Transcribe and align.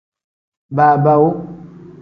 Baabaawu. 0.75 1.29